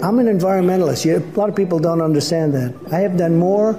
[0.00, 1.06] I'm an environmentalist.
[1.06, 2.72] A lot of people don't understand that.
[2.92, 3.76] I have done more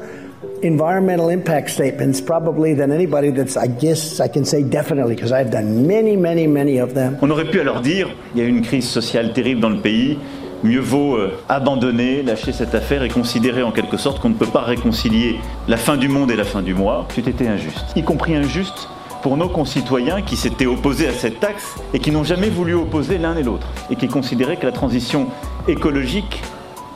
[0.62, 5.50] environmental impact statements probably than anybody that's, I guess I can say definitely, because I've
[5.50, 7.18] done many, many, many of them.
[7.22, 10.18] On aurait pu alors dire, il y a une crise sociale terrible dans le pays,
[10.64, 14.46] mieux vaut euh, abandonner, lâcher cette affaire et considérer en quelque sorte qu'on ne peut
[14.46, 15.38] pas réconcilier
[15.70, 17.08] la fin du monde et la fin du mois.
[17.16, 18.90] C'est été injuste, y compris injuste
[19.22, 23.18] pour nos concitoyens qui s'étaient opposés à cette taxe et qui n'ont jamais voulu opposer
[23.18, 25.28] l'un et l'autre et qui considéraient que la transition
[25.68, 26.42] écologique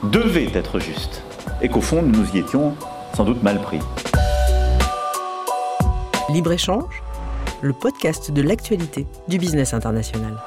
[0.03, 1.23] devait être juste
[1.61, 2.73] et qu'au fond nous y étions
[3.15, 3.79] sans doute mal pris.
[6.29, 7.03] Libre-échange,
[7.61, 10.37] le podcast de l'actualité du business international.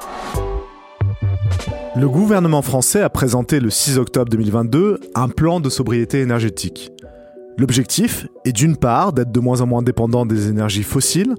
[1.95, 6.91] Le gouvernement français a présenté le 6 octobre 2022 un plan de sobriété énergétique.
[7.57, 11.33] L'objectif est d'une part d'être de moins en moins dépendant des énergies fossiles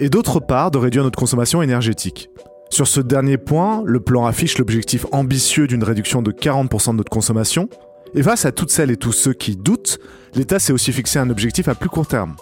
[0.00, 2.30] et d'autre part de réduire notre consommation énergétique.
[2.70, 7.10] Sur ce dernier point, le plan affiche l'objectif ambitieux d'une réduction de 40% de notre
[7.10, 7.68] consommation.
[8.14, 9.98] Et face à toutes celles et tous ceux qui doutent,
[10.34, 12.34] l'État s'est aussi fixé un objectif à plus court terme.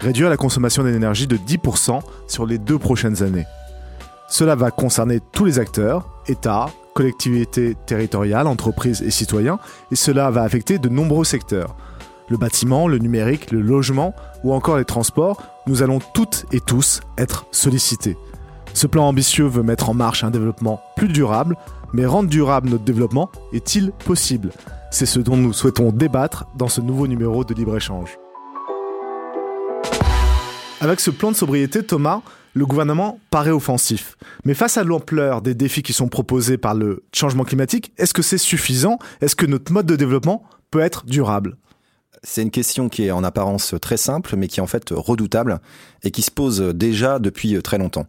[0.00, 3.46] Réduire la consommation d'énergie de 10% sur les deux prochaines années.
[4.28, 9.58] Cela va concerner tous les acteurs, État, collectivités territoriales, entreprises et citoyens,
[9.92, 11.76] et cela va affecter de nombreux secteurs.
[12.28, 17.00] Le bâtiment, le numérique, le logement ou encore les transports, nous allons toutes et tous
[17.18, 18.16] être sollicités.
[18.74, 21.56] Ce plan ambitieux veut mettre en marche un développement plus durable,
[21.92, 24.50] mais rendre durable notre développement est-il possible?
[24.90, 28.18] C'est ce dont nous souhaitons débattre dans ce nouveau numéro de Libre-Échange.
[30.80, 32.22] Avec ce plan de sobriété, Thomas,
[32.54, 34.16] le gouvernement paraît offensif.
[34.44, 38.22] Mais face à l'ampleur des défis qui sont proposés par le changement climatique, est-ce que
[38.22, 38.98] c'est suffisant?
[39.20, 41.56] Est-ce que notre mode de développement peut être durable?
[42.28, 45.60] C'est une question qui est en apparence très simple, mais qui est en fait redoutable
[46.02, 48.06] et qui se pose déjà depuis très longtemps.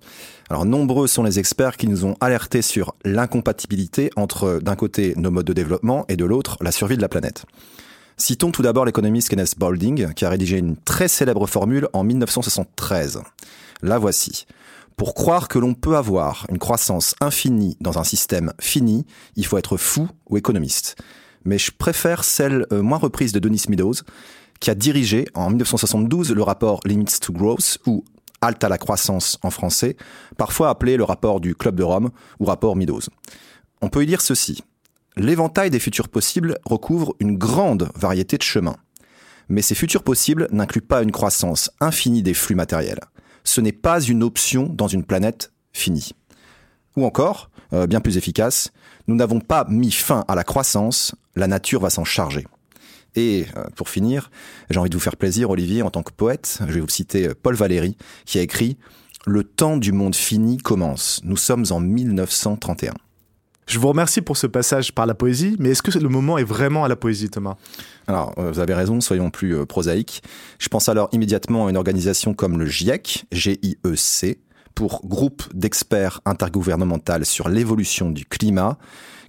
[0.49, 5.29] Alors nombreux sont les experts qui nous ont alertés sur l'incompatibilité entre d'un côté nos
[5.29, 7.45] modes de développement et de l'autre la survie de la planète.
[8.17, 13.21] Citons tout d'abord l'économiste Kenneth Boulding qui a rédigé une très célèbre formule en 1973.
[13.83, 14.47] La voici.
[14.95, 19.05] Pour croire que l'on peut avoir une croissance infinie dans un système fini,
[19.35, 20.95] il faut être fou ou économiste
[21.47, 23.93] mais je préfère celle euh, moins reprise de Denis Meadows,
[24.59, 28.03] qui a dirigé en 1972 le rapport Limits to Growth, ou
[28.41, 29.95] Halte à la croissance en français,
[30.37, 33.01] parfois appelé le rapport du Club de Rome ou rapport Meadows.
[33.81, 34.61] On peut y dire ceci.
[35.15, 38.77] L'éventail des futurs possibles recouvre une grande variété de chemins.
[39.47, 42.99] Mais ces futurs possibles n'incluent pas une croissance infinie des flux matériels.
[43.45, 46.11] Ce n'est pas une option dans une planète finie.
[46.97, 48.71] Ou encore, euh, bien plus efficace,
[49.07, 52.45] nous n'avons pas mis fin à la croissance, la nature va s'en charger.
[53.15, 54.29] Et euh, pour finir,
[54.69, 56.59] j'ai envie de vous faire plaisir, Olivier, en tant que poète.
[56.67, 58.77] Je vais vous citer euh, Paul Valéry, qui a écrit
[59.25, 61.21] Le temps du monde fini commence.
[61.23, 62.93] Nous sommes en 1931.
[63.65, 66.45] Je vous remercie pour ce passage par la poésie, mais est-ce que le moment est
[66.45, 67.55] vraiment à la poésie, Thomas?
[68.07, 70.23] Alors, vous avez raison, soyons plus prosaïques.
[70.57, 74.39] Je pense alors immédiatement à une organisation comme le GIEC, G-I-E-C,
[74.77, 78.77] pour groupe d'experts intergouvernemental sur l'évolution du climat,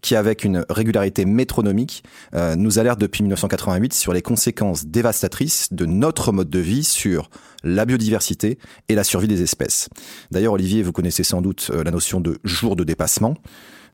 [0.03, 2.05] qui avec une régularité métronomique
[2.35, 7.31] euh, nous alerte depuis 1988 sur les conséquences dévastatrices de notre mode de vie sur
[7.65, 8.59] la biodiversité
[8.91, 9.89] et la survie des espèces.
[10.31, 13.35] D'ailleurs, Olivier, vous connaissez sans doute euh, la notion de jour de dépassement.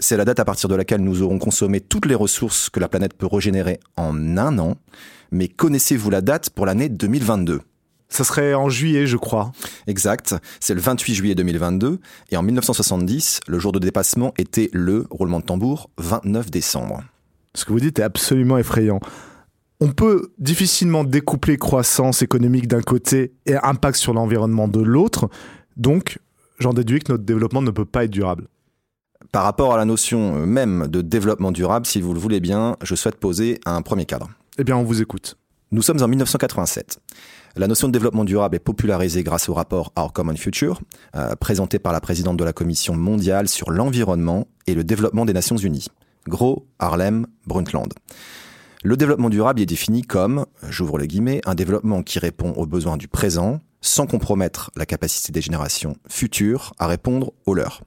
[0.00, 2.88] C'est la date à partir de laquelle nous aurons consommé toutes les ressources que la
[2.88, 4.74] planète peut régénérer en un an.
[5.30, 7.60] Mais connaissez-vous la date pour l'année 2022
[8.14, 9.50] ça serait en juillet, je crois.
[9.88, 10.36] Exact.
[10.60, 11.98] C'est le 28 juillet 2022.
[12.30, 17.02] Et en 1970, le jour de dépassement était le, roulement de tambour, 29 décembre.
[17.54, 19.00] Ce que vous dites est absolument effrayant.
[19.80, 25.28] On peut difficilement découpler croissance économique d'un côté et impact sur l'environnement de l'autre.
[25.76, 26.20] Donc,
[26.60, 28.46] j'en déduis que notre développement ne peut pas être durable.
[29.32, 32.94] Par rapport à la notion même de développement durable, si vous le voulez bien, je
[32.94, 34.30] souhaite poser un premier cadre.
[34.58, 35.36] Eh bien, on vous écoute.
[35.72, 36.98] Nous sommes en 1987.
[37.56, 40.80] La notion de développement durable est popularisée grâce au rapport Our Common Future,
[41.16, 45.32] euh, présenté par la présidente de la Commission mondiale sur l'environnement et le développement des
[45.32, 45.86] Nations Unies,
[46.28, 47.92] Gros Harlem Brundtland.
[48.82, 52.96] Le développement durable est défini comme, j'ouvre les guillemets, un développement qui répond aux besoins
[52.96, 57.82] du présent sans compromettre la capacité des générations futures à répondre aux leurs.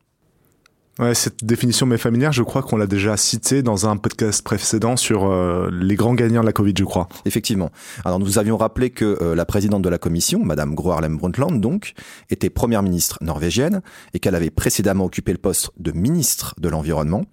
[1.00, 2.32] Ouais, cette définition m'est familière.
[2.32, 6.42] Je crois qu'on l'a déjà citée dans un podcast précédent sur euh, les grands gagnants
[6.42, 7.08] de la Covid, je crois.
[7.26, 7.70] Effectivement.
[8.04, 11.62] Alors nous avions rappelé que euh, la présidente de la commission, Madame Gro Harlem Brundtland,
[11.62, 11.94] donc,
[12.32, 13.82] était première ministre norvégienne
[14.16, 17.26] et qu'elle avait précédemment occupé le poste de ministre de l'environnement.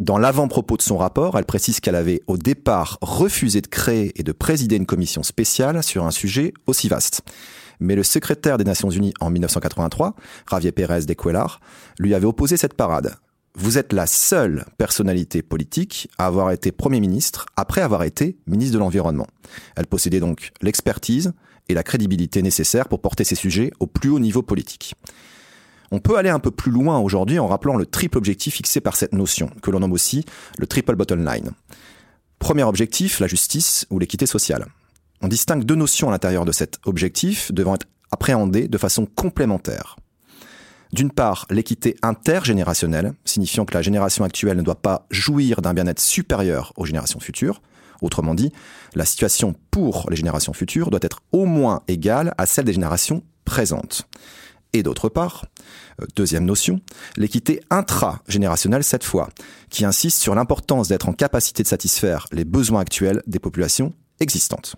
[0.00, 4.24] Dans l'avant-propos de son rapport, elle précise qu'elle avait au départ refusé de créer et
[4.24, 7.22] de présider une commission spéciale sur un sujet aussi vaste
[7.80, 10.14] mais le secrétaire des Nations Unies en 1983,
[10.50, 11.60] Javier Pérez de Cuellar,
[11.98, 13.14] lui avait opposé cette parade.
[13.58, 18.74] vous êtes la seule personnalité politique à avoir été Premier ministre après avoir été ministre
[18.74, 19.26] de l'Environnement.
[19.76, 21.32] Elle possédait donc l'expertise
[21.68, 24.94] et la crédibilité nécessaires pour porter ces sujets au plus haut niveau politique.
[25.90, 28.96] On peut aller un peu plus loin aujourd'hui en rappelant le triple objectif fixé par
[28.96, 30.24] cette notion, que l'on nomme aussi
[30.58, 31.52] le triple bottom line.
[32.38, 34.66] Premier objectif, la justice ou l'équité sociale.
[35.22, 39.96] On distingue deux notions à l'intérieur de cet objectif devant être appréhendées de façon complémentaire.
[40.92, 46.00] D'une part, l'équité intergénérationnelle, signifiant que la génération actuelle ne doit pas jouir d'un bien-être
[46.00, 47.60] supérieur aux générations futures.
[48.02, 48.52] Autrement dit,
[48.94, 53.22] la situation pour les générations futures doit être au moins égale à celle des générations
[53.44, 54.06] présentes.
[54.72, 55.46] Et d'autre part,
[56.00, 56.80] euh, deuxième notion,
[57.16, 59.30] l'équité intragénérationnelle cette fois,
[59.70, 64.76] qui insiste sur l'importance d'être en capacité de satisfaire les besoins actuels des populations existantes.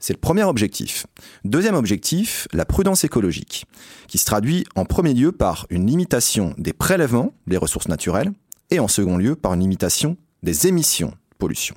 [0.00, 1.06] C'est le premier objectif.
[1.44, 3.66] Deuxième objectif, la prudence écologique,
[4.08, 8.32] qui se traduit en premier lieu par une limitation des prélèvements des ressources naturelles
[8.70, 11.76] et en second lieu par une limitation des émissions de pollution.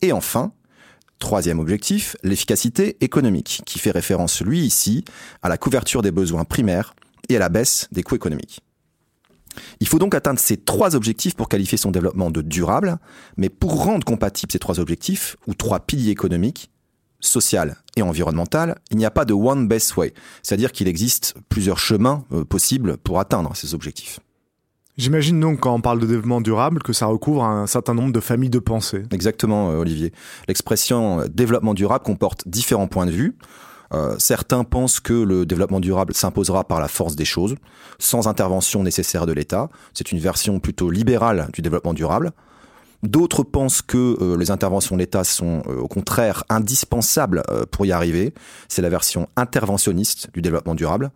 [0.00, 0.52] Et enfin,
[1.18, 5.04] troisième objectif, l'efficacité économique, qui fait référence, lui, ici,
[5.42, 6.94] à la couverture des besoins primaires
[7.28, 8.60] et à la baisse des coûts économiques.
[9.80, 12.98] Il faut donc atteindre ces trois objectifs pour qualifier son développement de durable,
[13.36, 16.70] mais pour rendre compatibles ces trois objectifs, ou trois piliers économiques,
[17.22, 21.78] social et environnemental, il n'y a pas de one best way, c'est-à-dire qu'il existe plusieurs
[21.78, 24.20] chemins euh, possibles pour atteindre ces objectifs.
[24.98, 28.20] J'imagine donc quand on parle de développement durable que ça recouvre un certain nombre de
[28.20, 29.04] familles de pensée.
[29.10, 30.12] Exactement, euh, Olivier.
[30.48, 33.38] L'expression euh, développement durable comporte différents points de vue.
[34.18, 37.56] certains pensent que le développement durable s'imposera par la force des choses,
[37.98, 39.68] sans intervention nécessaire de l'État.
[39.92, 42.32] C'est une version plutôt libérale du développement durable.
[43.02, 47.84] D'autres pensent que euh, les interventions de l'État sont euh, au contraire indispensables euh, pour
[47.84, 48.32] y arriver.
[48.68, 51.10] C'est la version interventionniste du développement durable.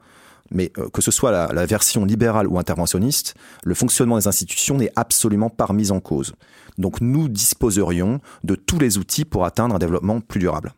[0.53, 3.35] Mais que ce soit la, la, version libérale ou interventionniste,
[3.65, 6.35] le fonctionnement des institutions n'est absolument pas remis en cause.
[6.79, 10.73] Donc nous disposerions de tous les outils pour atteindre un développement plus durable.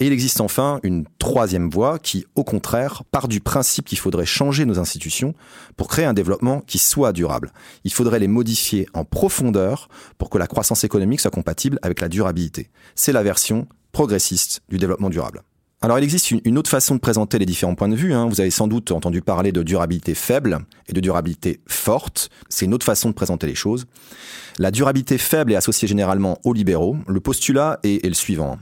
[0.00, 4.26] Et il existe enfin une troisième voie qui, au contraire, part du principe qu'il faudrait
[4.26, 5.34] changer nos institutions
[5.76, 7.52] pour créer un développement qui soit durable.
[7.84, 12.08] Il faudrait les modifier en profondeur pour que la croissance économique soit compatible avec la
[12.08, 12.70] durabilité.
[12.94, 15.42] C'est la version progressiste du développement durable.
[15.80, 18.12] Alors il existe une, autre façon de présenter les différents points de vue.
[18.12, 18.26] Hein.
[18.26, 20.58] Vous avez sans doute entendu parler de durabilité faible
[20.88, 22.30] et de durabilité forte.
[22.48, 23.86] C'est une autre façon de présenter les choses.
[24.58, 26.96] La durabilité faible est associée généralement aux libéraux.
[27.06, 28.58] Le postulat est, est le suivant.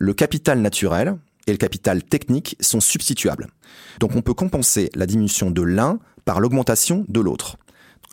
[0.00, 1.16] Le capital naturel
[1.46, 3.46] et le capital technique sont substituables.
[4.00, 7.58] Donc on peut compenser la diminution de l'un par l'augmentation de l'autre.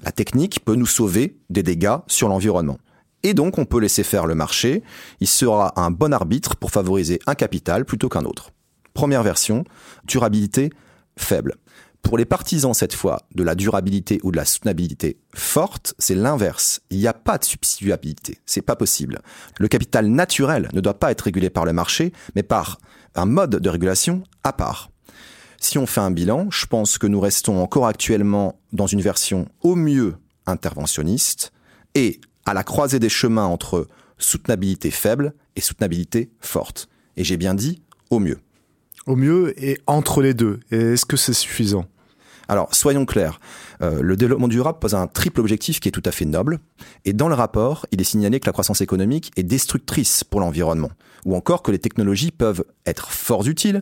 [0.03, 2.77] La technique peut nous sauver des dégâts sur l'environnement.
[3.23, 4.83] Et donc, on peut laisser faire le marché.
[5.19, 8.51] Il sera un bon arbitre pour favoriser un capital plutôt qu'un autre.
[8.93, 9.63] Première version,
[10.05, 10.69] durabilité
[11.17, 11.55] faible.
[12.03, 16.81] Pour les partisans, cette fois, de la durabilité ou de la soutenabilité forte, c'est l'inverse.
[16.89, 18.39] Il n'y a pas de substituabilité.
[18.45, 19.21] C'est pas possible.
[19.57, 22.77] Le capital naturel ne doit pas être régulé par le marché, mais par
[23.15, 24.91] un mode de régulation à part.
[25.59, 29.47] Si on fait un bilan, je pense que nous restons encore actuellement dans une version
[29.61, 30.15] au mieux
[30.45, 31.53] interventionniste
[31.95, 33.87] et à la croisée des chemins entre
[34.17, 36.89] soutenabilité faible et soutenabilité forte.
[37.17, 38.39] Et j'ai bien dit au mieux.
[39.05, 40.59] Au mieux et entre les deux.
[40.71, 41.85] Est-ce que c'est suffisant?
[42.47, 43.39] Alors, soyons clairs,
[43.81, 46.59] euh, le développement durable pose un triple objectif qui est tout à fait noble,
[47.05, 50.91] et dans le rapport, il est signalé que la croissance économique est destructrice pour l'environnement,
[51.25, 53.81] ou encore que les technologies peuvent être fort utiles,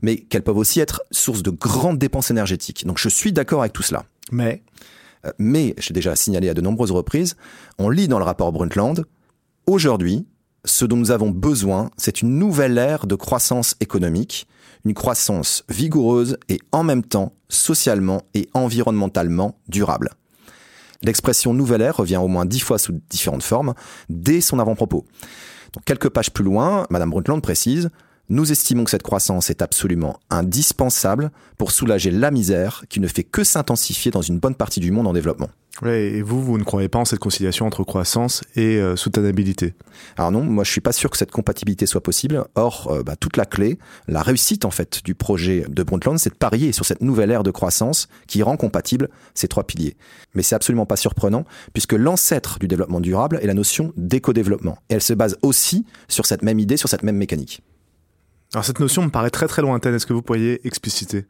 [0.00, 2.86] mais qu'elles peuvent aussi être source de grandes dépenses énergétiques.
[2.86, 4.04] Donc je suis d'accord avec tout cela.
[4.32, 4.62] Mais
[5.38, 7.36] mais, j'ai déjà signalé à de nombreuses reprises,
[7.78, 9.04] on lit dans le rapport Brundtland,
[9.66, 10.26] aujourd'hui,
[10.64, 14.46] ce dont nous avons besoin, c'est une nouvelle ère de croissance économique,
[14.84, 20.10] une croissance vigoureuse et en même temps socialement et environnementalement durable.
[21.02, 23.74] L'expression nouvelle ère revient au moins dix fois sous différentes formes
[24.08, 25.04] dès son avant-propos.
[25.84, 27.90] Quelques pages plus loin, Madame Brundtland précise
[28.28, 33.24] nous estimons que cette croissance est absolument indispensable pour soulager la misère qui ne fait
[33.24, 35.48] que s'intensifier dans une bonne partie du monde en développement.
[35.86, 39.74] et vous, vous ne croyez pas en cette conciliation entre croissance et euh, soutenabilité?
[40.18, 42.44] Alors non, moi je suis pas sûr que cette compatibilité soit possible.
[42.54, 46.30] Or, euh, bah, toute la clé, la réussite en fait du projet de Brundtland, c'est
[46.30, 49.96] de parier sur cette nouvelle ère de croissance qui rend compatible ces trois piliers.
[50.34, 54.76] Mais c'est absolument pas surprenant puisque l'ancêtre du développement durable est la notion d'éco-développement.
[54.90, 57.62] Et elle se base aussi sur cette même idée, sur cette même mécanique.
[58.54, 61.26] Alors cette notion me paraît très très lointaine, est-ce que vous pourriez expliciter?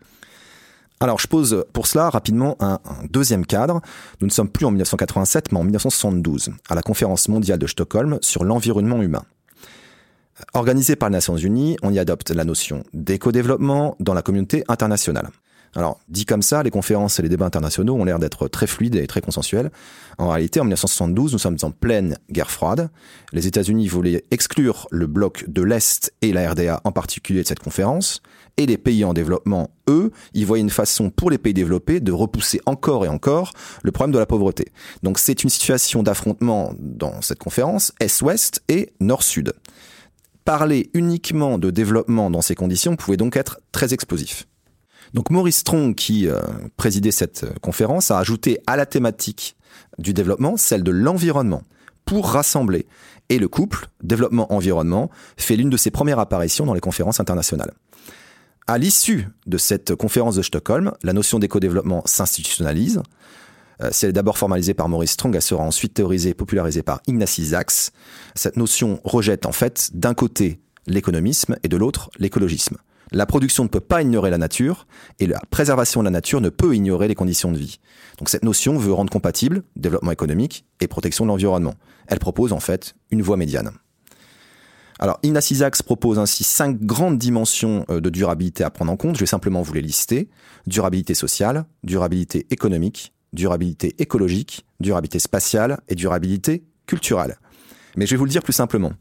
[1.00, 3.80] Alors, je pose pour cela rapidement un, deuxième cadre.
[4.20, 8.18] Nous ne sommes plus en 1987, mais en 1972, à la conférence mondiale de Stockholm
[8.20, 9.22] sur l'environnement humain.
[10.54, 15.30] Organisée par les Nations Unies, on y adopte la notion d'éco-développement dans la communauté internationale.
[15.74, 18.96] Alors, dit comme ça, les conférences et les débats internationaux ont l'air d'être très fluides
[18.96, 19.70] et très consensuels.
[20.16, 22.90] En réalité, en 1972, nous sommes en pleine guerre froide.
[23.32, 27.60] Les États-Unis voulaient exclure le bloc de l'Est et la RDA en particulier de cette
[27.60, 28.22] conférence.
[28.56, 32.10] Et les pays en développement, eux, ils voyaient une façon pour les pays développés de
[32.10, 34.72] repousser encore et encore le problème de la pauvreté.
[35.04, 39.52] Donc c'est une situation d'affrontement dans cette conférence, Est-Ouest et Nord-Sud.
[40.44, 44.46] Parler uniquement de développement dans ces conditions pouvait donc être très explosif.
[45.14, 46.40] Donc Maurice Strong, qui euh,
[46.76, 49.56] présidait cette euh, conférence, a ajouté à la thématique
[49.98, 51.62] du développement celle de l'environnement
[52.04, 52.86] pour rassembler.
[53.28, 57.72] Et le couple développement-environnement fait l'une de ses premières apparitions dans les conférences internationales.
[58.66, 63.02] À l'issue de cette conférence de Stockholm, la notion d'éco-développement s'institutionnalise.
[63.82, 66.82] Euh, si elle est d'abord formalisée par Maurice Strong, elle sera ensuite théorisée et popularisée
[66.82, 67.92] par Ignacy Sachs.
[68.34, 72.76] Cette notion rejette en fait d'un côté l'économisme et de l'autre l'écologisme.
[73.12, 74.86] La production ne peut pas ignorer la nature
[75.18, 77.80] et la préservation de la nature ne peut ignorer les conditions de vie.
[78.18, 81.74] Donc cette notion veut rendre compatible développement économique et protection de l'environnement.
[82.06, 83.72] Elle propose en fait une voie médiane.
[84.98, 89.14] Alors Sachs propose ainsi cinq grandes dimensions euh, de durabilité à prendre en compte.
[89.14, 90.28] Je vais simplement vous les lister.
[90.66, 97.38] Durabilité sociale, durabilité économique, durabilité écologique, durabilité spatiale et durabilité culturelle.
[97.96, 98.92] Mais je vais vous le dire plus simplement.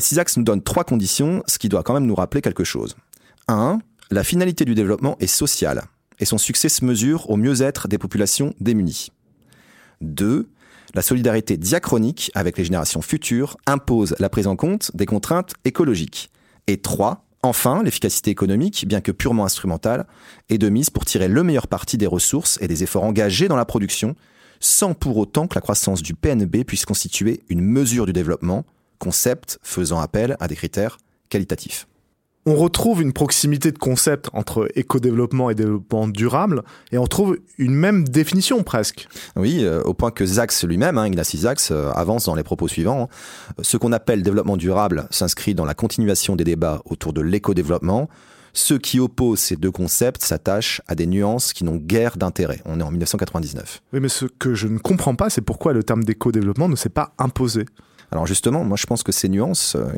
[0.00, 2.96] Sachs nous donne trois conditions, ce qui doit quand même nous rappeler quelque chose.
[3.48, 3.78] 1.
[4.10, 5.84] La finalité du développement est sociale
[6.18, 9.10] et son succès se mesure au mieux-être des populations démunies.
[10.00, 10.48] 2.
[10.94, 16.30] La solidarité diachronique avec les générations futures impose la prise en compte des contraintes écologiques.
[16.66, 17.24] Et 3.
[17.42, 20.06] Enfin, l'efficacité économique, bien que purement instrumentale,
[20.48, 23.56] est de mise pour tirer le meilleur parti des ressources et des efforts engagés dans
[23.56, 24.16] la production,
[24.60, 28.64] sans pour autant que la croissance du PNB puisse constituer une mesure du développement,
[28.98, 30.96] concept faisant appel à des critères
[31.28, 31.86] qualitatifs
[32.46, 37.74] on retrouve une proximité de concept entre éco-développement et développement durable, et on trouve une
[37.74, 39.08] même définition presque.
[39.36, 42.68] Oui, euh, au point que Zax lui-même, hein, Ignacy Zax, euh, avance dans les propos
[42.68, 43.08] suivants.
[43.10, 43.54] Hein.
[43.62, 48.08] Ce qu'on appelle développement durable s'inscrit dans la continuation des débats autour de l'éco-développement.
[48.52, 52.60] Ceux qui opposent ces deux concepts s'attachent à des nuances qui n'ont guère d'intérêt.
[52.66, 53.82] On est en 1999.
[53.92, 56.88] Oui, mais ce que je ne comprends pas, c'est pourquoi le terme d'éco-développement ne s'est
[56.88, 57.64] pas imposé.
[58.10, 59.92] Alors justement, moi je pense que ces nuances euh,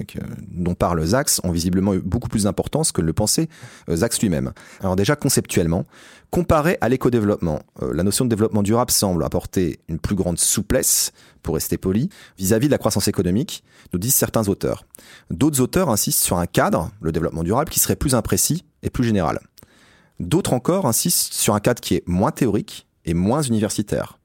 [0.49, 3.49] dont parle Zax ont visiblement eu beaucoup plus d'importance que le pensait
[3.89, 4.53] euh, Zax lui-même.
[4.81, 5.85] Alors déjà conceptuellement,
[6.31, 11.13] comparé à l'éco-développement, euh, la notion de développement durable semble apporter une plus grande souplesse,
[11.43, 12.09] pour rester poli,
[12.39, 14.85] vis-à-vis de la croissance économique, nous disent certains auteurs.
[15.31, 19.05] D'autres auteurs insistent sur un cadre, le développement durable, qui serait plus imprécis et plus
[19.05, 19.39] général.
[20.19, 24.19] D'autres encore insistent sur un cadre qui est moins théorique et moins universitaire.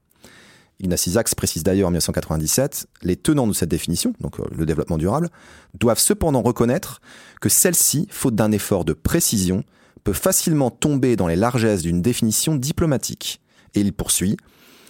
[0.95, 5.29] Sachs précise d'ailleurs en 1997, les tenants de cette définition, donc euh, le développement durable,
[5.73, 7.01] doivent cependant reconnaître
[7.39, 9.63] que celle-ci, faute d'un effort de précision,
[10.03, 13.41] peut facilement tomber dans les largesses d'une définition diplomatique.
[13.75, 14.37] Et il poursuit,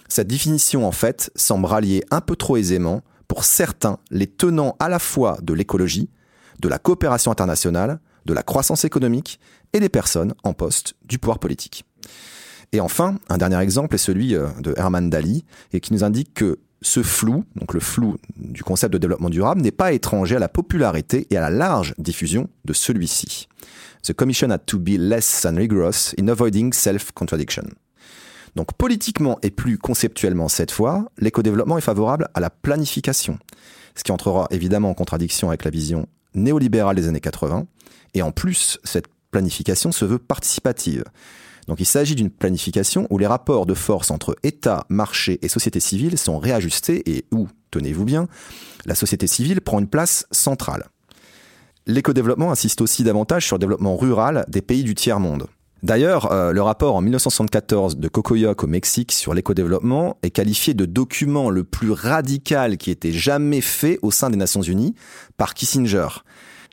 [0.08, 4.88] cette définition en fait semble rallier un peu trop aisément, pour certains, les tenants à
[4.88, 6.10] la fois de l'écologie,
[6.60, 9.40] de la coopération internationale, de la croissance économique
[9.72, 11.84] et des personnes en poste du pouvoir politique.
[12.72, 16.34] Et enfin, un dernier exemple est celui euh, de Herman Daly, et qui nous indique
[16.34, 20.38] que ce flou, donc le flou du concept de développement durable, n'est pas étranger à
[20.40, 23.48] la popularité et à la large diffusion de celui-ci.
[24.02, 27.68] The Commission had to be less than rigorous in avoiding self-contradiction.
[28.56, 33.38] Donc politiquement et plus conceptuellement cette fois, l'éco-développement est favorable à la planification,
[33.94, 37.66] ce qui entrera évidemment en contradiction avec la vision néolibérale des années 80,
[38.14, 41.04] et en plus, cette planification se veut participative.
[41.68, 45.80] Donc il s'agit d'une planification où les rapports de force entre État, marché et société
[45.80, 48.26] civile sont réajustés et où, tenez-vous bien,
[48.84, 50.88] la société civile prend une place centrale.
[51.86, 55.46] L'éco-développement insiste aussi davantage sur le développement rural des pays du tiers-monde.
[55.82, 60.86] D'ailleurs, euh, le rapport en 1974 de Cocoyoc au Mexique sur l'éco-développement est qualifié de
[60.86, 64.94] document le plus radical qui ait été jamais fait au sein des Nations Unies
[65.36, 66.06] par Kissinger.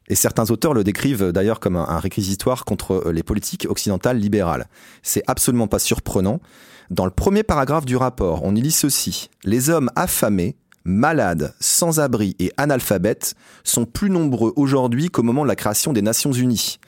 [0.10, 4.68] Et certains auteurs le décrivent d'ailleurs comme un, réquisitoire contre euh, les politiques occidentales libérales.
[5.04, 6.42] C'est absolument pas surprenant.
[6.90, 9.30] Dans le premier paragraphe du rapport, on y lit ceci.
[9.44, 15.48] Les hommes affamés, malades, sans abri et analphabètes sont plus nombreux aujourd'hui qu'au moment de
[15.48, 16.80] la création des Nations Unies.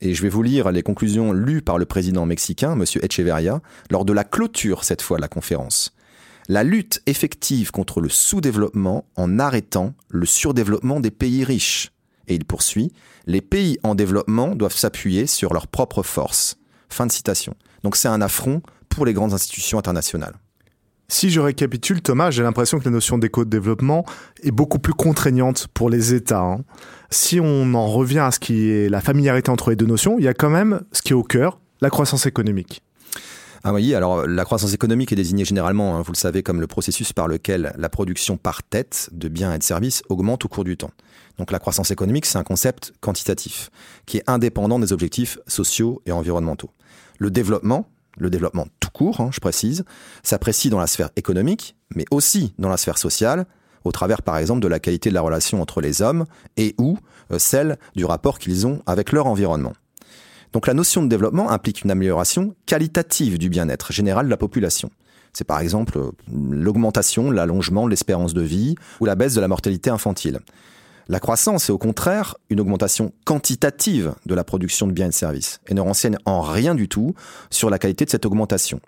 [0.00, 2.84] Et je vais vous lire les conclusions lues par le président mexicain, M.
[3.02, 3.60] Echeverria,
[3.90, 5.92] lors de la clôture cette fois de la conférence.
[6.48, 11.90] La lutte effective contre le sous-développement en arrêtant le surdéveloppement des pays riches.
[12.28, 12.92] Et il poursuit,
[13.26, 16.56] les pays en développement doivent s'appuyer sur leurs propres forces.
[16.88, 17.54] Fin de citation.
[17.82, 20.34] Donc c'est un affront pour les grandes institutions internationales.
[21.08, 24.04] Si je récapitule, Thomas, j'ai l'impression que la notion d'éco-développement
[24.42, 26.40] est beaucoup plus contraignante pour les États.
[26.40, 26.64] Hein.
[27.10, 30.24] Si on en revient à ce qui est la familiarité entre les deux notions, il
[30.24, 32.82] y a quand même ce qui est au cœur, la croissance économique
[33.68, 36.68] ah oui, alors la croissance économique est désignée généralement, hein, vous le savez, comme le
[36.68, 40.62] processus par lequel la production par tête de biens et de services augmente au cours
[40.62, 40.92] du temps.
[41.36, 43.70] Donc la croissance économique, c'est un concept quantitatif,
[44.06, 46.70] qui est indépendant des objectifs sociaux et environnementaux.
[47.18, 49.84] Le développement, le développement tout court, hein, je précise,
[50.22, 53.46] s'apprécie dans la sphère économique, mais aussi dans la sphère sociale,
[53.82, 56.98] au travers par exemple de la qualité de la relation entre les hommes et ou
[57.32, 59.72] euh, celle du rapport qu'ils ont avec leur environnement.
[60.52, 64.90] Donc la notion de développement implique une amélioration qualitative du bien-être général de la population.
[65.32, 69.90] C'est par exemple euh, l'augmentation, l'allongement l'espérance de vie ou la baisse de la mortalité
[69.90, 70.40] infantile.
[71.08, 75.14] La croissance est au contraire une augmentation quantitative de la production de biens et de
[75.14, 77.14] services et ne renseigne en rien du tout
[77.50, 78.80] sur la qualité de cette augmentation.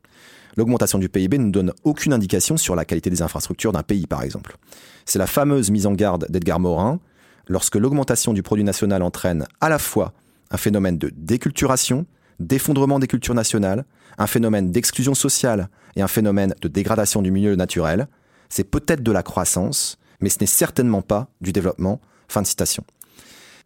[0.56, 4.24] L'augmentation du PIB ne donne aucune indication sur la qualité des infrastructures d'un pays, par
[4.24, 4.56] exemple.
[5.04, 6.98] C'est la fameuse mise en garde d'Edgar Morin.
[7.46, 10.12] Lorsque l'augmentation du produit national entraîne à la fois
[10.50, 12.06] un phénomène de déculturation,
[12.40, 13.84] d'effondrement des cultures nationales,
[14.16, 18.08] un phénomène d'exclusion sociale et un phénomène de dégradation du milieu naturel.
[18.48, 22.00] C'est peut-être de la croissance, mais ce n'est certainement pas du développement.
[22.28, 22.84] Fin de citation.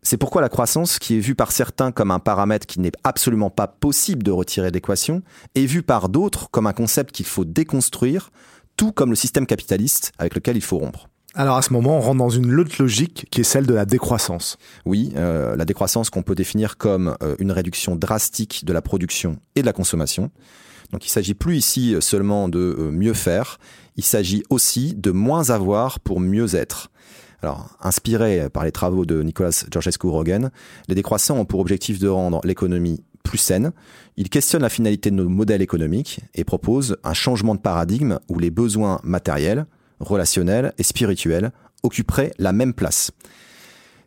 [0.02, 3.50] C'est pourquoi la croissance, qui est vue par certains comme un paramètre qui n'est absolument
[3.50, 5.22] pas possible de retirer de l'équation,
[5.54, 8.30] est vue par d'autres comme un concept qu'il faut déconstruire,
[8.76, 11.08] tout comme le système capitaliste avec lequel il faut rompre.
[11.34, 13.86] Alors à ce moment, on rentre dans une autre logique qui est celle de la
[13.86, 14.58] décroissance.
[14.84, 19.38] Oui, euh, la décroissance qu'on peut définir comme euh, une réduction drastique de la production
[19.56, 20.30] et de la consommation.
[20.92, 23.58] Donc il s'agit plus ici euh, seulement de mieux faire,
[23.96, 26.90] il s'agit aussi de moins avoir pour mieux être.
[27.42, 30.50] Alors, inspiré par les travaux de Nicolas Georgescu-Rogan,
[30.88, 33.72] les décroissants ont pour objectif de rendre l'économie plus saine.
[34.16, 38.38] Ils questionnent la finalité de nos modèles économiques et proposent un changement de paradigme où
[38.38, 39.66] les besoins matériels,
[40.02, 43.10] relationnel et spirituel occuperaient la même place.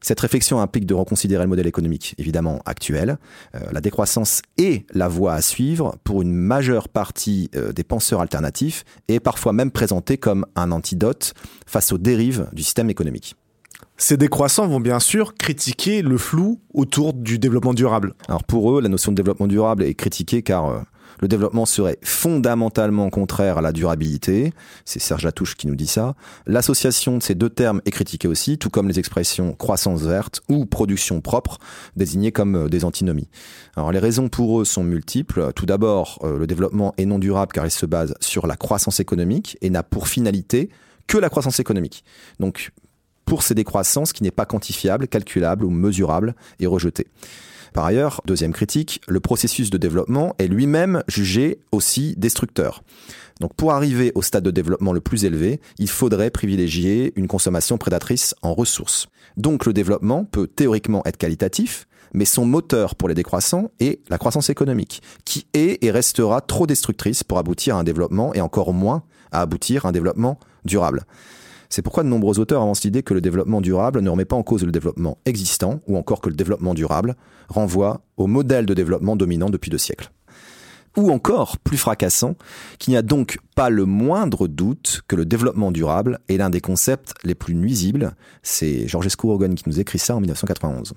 [0.05, 3.17] Cette réflexion implique de reconsidérer le modèle économique, évidemment, actuel.
[3.55, 8.21] Euh, la décroissance est la voie à suivre pour une majeure partie euh, des penseurs
[8.21, 11.33] alternatifs et parfois même présentée comme un antidote
[11.65, 13.35] face aux dérives du système économique.
[13.97, 18.13] Ces décroissants vont bien sûr critiquer le flou autour du développement durable.
[18.27, 20.79] Alors pour eux, la notion de développement durable est critiquée car euh,
[21.21, 24.53] le développement serait fondamentalement contraire à la durabilité.
[24.85, 26.15] C'est Serge Latouche qui nous dit ça.
[26.45, 30.65] L'association de ces deux termes est critiquée aussi, tout comme les expressions croissance verte ou
[30.65, 31.59] production propre,
[31.95, 33.29] désignées comme euh, des antinomies.
[33.75, 35.51] Alors les raisons pour eux sont multiples.
[35.55, 38.99] Tout d'abord, euh, le développement est non durable car il se base sur la croissance
[38.99, 40.69] économique et n'a pour finalité
[41.07, 42.03] que la croissance économique.
[42.39, 42.71] Donc,
[43.25, 47.07] pour ces décroissances qui n'est pas quantifiable, calculable ou mesurable et rejeté.
[47.75, 52.83] Par ailleurs, deuxième critique, le processus de développement est lui-même jugé aussi destructeur.
[53.41, 57.77] Donc pour arriver au stade de développement le plus élevé, il faudrait privilégier une consommation
[57.77, 59.07] prédatrice en ressources.
[59.35, 64.17] Donc le développement peut théoriquement être qualitatif, mais son moteur pour les décroissants est la
[64.17, 68.73] croissance économique, qui est et restera trop destructrice pour aboutir à un développement et encore
[68.73, 71.03] moins à aboutir à un développement durable.
[71.75, 74.43] C'est pourquoi de nombreux auteurs avancent l'idée que le développement durable ne remet pas en
[74.43, 77.17] cause le développement existant, ou encore que le développement durable
[77.49, 80.09] renvoie au modèle de développement dominant depuis deux siècles.
[80.95, 82.35] Ou encore, plus fracassant,
[82.79, 86.61] qu'il n'y a donc pas le moindre doute que le développement durable est l'un des
[86.61, 88.15] concepts les plus nuisibles.
[88.41, 90.93] C'est Georges Rogan qui nous écrit ça en 1991.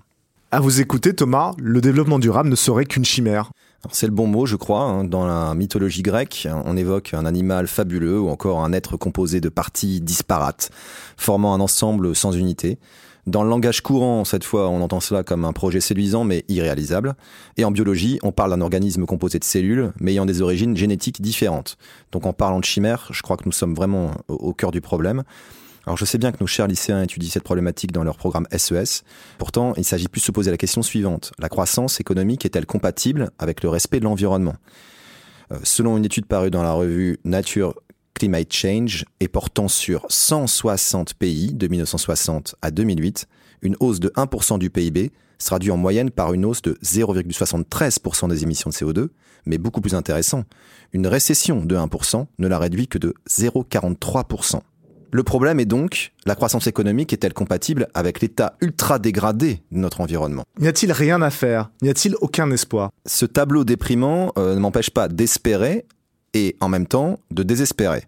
[0.52, 3.50] À vous écouter, Thomas, le développement durable ne serait qu'une chimère.
[3.90, 4.82] C'est le bon mot, je crois.
[4.82, 5.04] Hein.
[5.04, 9.48] Dans la mythologie grecque, on évoque un animal fabuleux ou encore un être composé de
[9.48, 10.70] parties disparates,
[11.16, 12.78] formant un ensemble sans unité.
[13.28, 17.14] Dans le langage courant, cette fois, on entend cela comme un projet séduisant mais irréalisable.
[17.56, 21.20] Et en biologie, on parle d'un organisme composé de cellules mais ayant des origines génétiques
[21.20, 21.76] différentes.
[22.10, 25.24] Donc en parlant de chimère, je crois que nous sommes vraiment au cœur du problème.
[25.88, 28.74] Alors je sais bien que nos chers lycéens étudient cette problématique dans leur programme SES.
[28.74, 28.84] E
[29.38, 31.32] Pourtant, il s'agit plus de se poser la question suivante.
[31.38, 34.56] La croissance économique est-elle compatible avec le respect de l'environnement?
[35.50, 37.74] Euh, Selon une étude parue dans la revue Nature
[38.12, 43.26] Climate Change et portant sur 160 pays de 1960 à 2008,
[43.62, 48.28] une hausse de 1% du PIB sera due en moyenne par une hausse de 0,73%
[48.28, 49.08] des émissions de CO2,
[49.46, 50.44] mais beaucoup plus intéressant,
[50.92, 54.60] une récession de 1% ne la réduit que de 0,43%.
[55.10, 60.02] Le problème est donc, la croissance économique est-elle compatible avec l'état ultra dégradé de notre
[60.02, 60.44] environnement?
[60.60, 61.70] N'y a-t-il rien à faire?
[61.80, 62.90] N'y a-t-il aucun espoir?
[63.06, 65.86] Ce tableau déprimant euh, ne m'empêche pas d'espérer
[66.34, 68.04] et en même temps de désespérer.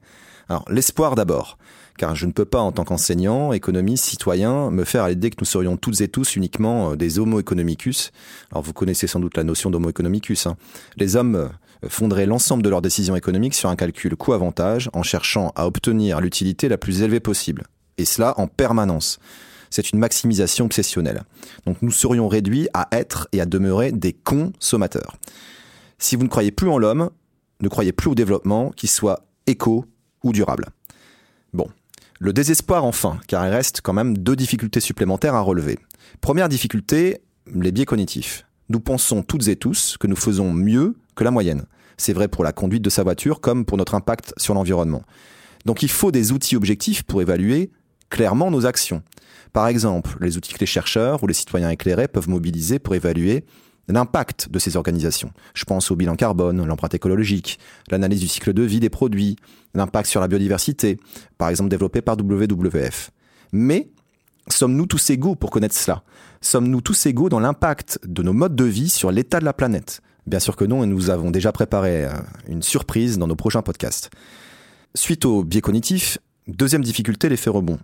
[0.50, 1.56] Alors l'espoir d'abord,
[1.96, 5.36] car je ne peux pas en tant qu'enseignant, économiste, citoyen, me faire à l'idée que
[5.40, 8.10] nous serions toutes et tous uniquement euh, des homo economicus.
[8.50, 10.46] Alors vous connaissez sans doute la notion d'homo economicus.
[10.46, 10.58] Hein.
[10.96, 11.48] Les hommes euh,
[11.88, 16.68] fonderaient l'ensemble de leurs décisions économiques sur un calcul coût-avantage en cherchant à obtenir l'utilité
[16.68, 17.64] la plus élevée possible.
[17.98, 19.18] Et cela en permanence.
[19.70, 21.22] C'est une maximisation obsessionnelle.
[21.64, 25.16] Donc nous serions réduits à être et à demeurer des consommateurs.
[25.98, 27.10] Si vous ne croyez plus en l'homme,
[27.60, 29.84] ne croyez plus au développement, qu'il soit éco
[30.24, 30.66] ou durable.
[31.52, 31.68] Bon,
[32.18, 35.78] le désespoir enfin, car il reste quand même deux difficultés supplémentaires à relever.
[36.20, 37.22] Première difficulté,
[37.54, 38.44] les biais cognitifs.
[38.70, 41.64] Nous pensons toutes et tous que nous faisons mieux que la moyenne.
[41.96, 45.02] C'est vrai pour la conduite de sa voiture comme pour notre impact sur l'environnement.
[45.66, 47.72] Donc il faut des outils objectifs pour évaluer
[48.11, 49.02] clairement nos actions.
[49.52, 53.44] Par exemple, les outils que les chercheurs ou les citoyens éclairés peuvent mobiliser pour évaluer
[53.88, 55.33] l'impact de ces organisations.
[55.52, 57.59] Je pense au bilan carbone, l'empreinte écologique,
[57.90, 59.35] l'analyse du cycle de vie des produits,
[59.74, 61.00] l'impact sur la biodiversité,
[61.38, 63.11] par exemple développé par WWF.
[63.52, 63.90] Mais
[64.52, 66.02] sommes-nous tous égaux pour connaître cela?
[66.40, 70.00] Sommes-nous tous égaux dans l'impact de nos modes de vie sur l'état de la planète?
[70.26, 72.10] Bien sûr que non, et nous avons déjà préparé euh,
[72.46, 74.10] une surprise dans nos prochains podcasts.
[74.94, 77.78] Suite au biais cognitif, deuxième difficulté, l'effet rebond.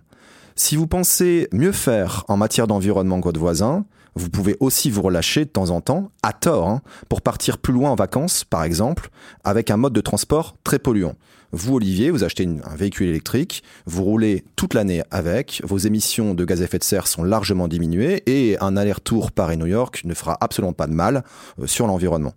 [0.55, 3.85] Si vous pensez mieux faire en matière d'environnement que votre voisin,
[4.17, 7.73] vous pouvez aussi vous relâcher de temps en temps, à tort, hein, pour partir plus
[7.73, 9.09] loin en vacances, par exemple,
[9.43, 11.15] avec un mode de transport très polluant.
[11.51, 16.43] Vous, Olivier, vous achetez un véhicule électrique, vous roulez toute l'année avec, vos émissions de
[16.43, 20.37] gaz à effet de serre sont largement diminuées et un aller-retour Paris-New York ne fera
[20.41, 21.23] absolument pas de mal
[21.59, 22.33] euh, sur l'environnement.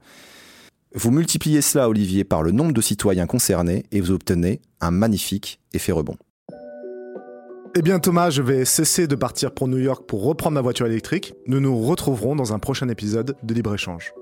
[0.94, 5.60] Vous multipliez cela, Olivier, par le nombre de citoyens concernés et vous obtenez un magnifique
[5.72, 6.16] effet rebond.
[7.76, 10.86] Eh bien Thomas, je vais cesser de partir pour New York pour reprendre ma voiture
[10.86, 11.34] électrique.
[11.46, 14.12] Nous nous retrouverons dans un prochain épisode de Libre-Échange.